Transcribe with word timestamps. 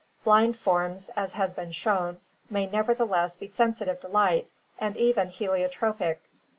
Blind 0.23 0.57
forms, 0.57 1.11
as 1.15 1.33
has 1.33 1.53
been 1.53 1.71
shown, 1.71 2.19
may 2.49 2.65
nevertheless 2.65 3.35
be 3.35 3.45
sensitive 3.45 4.01
to 4.01 4.07
light 4.07 4.49
and 4.79 4.97
even 4.97 5.29
heliotropic. 5.29 6.17